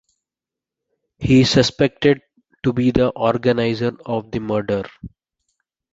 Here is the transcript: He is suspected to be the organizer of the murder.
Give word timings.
He 1.19 1.41
is 1.41 1.51
suspected 1.51 2.23
to 2.63 2.73
be 2.73 2.89
the 2.89 3.09
organizer 3.09 3.91
of 4.03 4.31
the 4.31 4.39
murder. 4.39 4.81